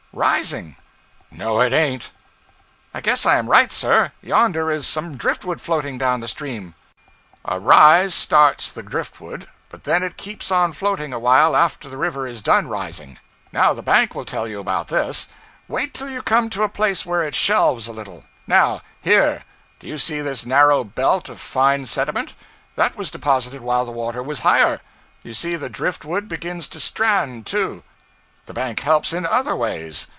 'Rising.' 0.13 0.75
'No 1.31 1.61
it 1.61 1.71
ain't.' 1.71 2.11
'I 2.93 2.99
guess 2.99 3.25
I 3.25 3.37
am 3.37 3.49
right, 3.49 3.71
sir. 3.71 4.11
Yonder 4.21 4.69
is 4.69 4.85
some 4.85 5.15
drift 5.15 5.45
wood 5.45 5.61
floating 5.61 5.97
down 5.97 6.19
the 6.19 6.27
stream.' 6.27 6.75
'A 7.45 7.57
rise 7.61 8.13
starts 8.13 8.73
the 8.73 8.83
drift 8.83 9.21
wood, 9.21 9.47
but 9.69 9.85
then 9.85 10.03
it 10.03 10.17
keeps 10.17 10.51
on 10.51 10.73
floating 10.73 11.13
a 11.13 11.17
while 11.17 11.55
after 11.55 11.87
the 11.87 11.95
river 11.95 12.27
is 12.27 12.41
done 12.41 12.67
rising. 12.67 13.19
Now 13.53 13.71
the 13.73 13.81
bank 13.81 14.13
will 14.13 14.25
tell 14.25 14.49
you 14.49 14.59
about 14.59 14.89
this. 14.89 15.29
Wait 15.69 15.93
till 15.93 16.09
you 16.09 16.21
come 16.21 16.49
to 16.49 16.63
a 16.63 16.67
place 16.67 17.05
where 17.05 17.23
it 17.23 17.33
shelves 17.33 17.87
a 17.87 17.93
little. 17.93 18.25
Now 18.45 18.81
here; 19.01 19.43
do 19.79 19.87
you 19.87 19.97
see 19.97 20.19
this 20.19 20.45
narrow 20.45 20.83
belt 20.83 21.29
of 21.29 21.39
fine 21.39 21.85
sediment 21.85 22.35
That 22.75 22.97
was 22.97 23.11
deposited 23.11 23.61
while 23.61 23.85
the 23.85 23.91
water 23.91 24.21
was 24.21 24.39
higher. 24.39 24.81
You 25.23 25.33
see 25.33 25.55
the 25.55 25.69
driftwood 25.69 26.27
begins 26.27 26.67
to 26.67 26.81
strand, 26.81 27.45
too. 27.45 27.83
The 28.47 28.55
bank 28.55 28.79
helps 28.79 29.13
in 29.13 29.23
other 29.25 29.55
ways. 29.55 30.07